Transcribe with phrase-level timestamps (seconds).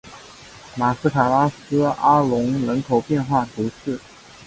[0.75, 3.99] 马斯卡拉斯阿龙人口变化图示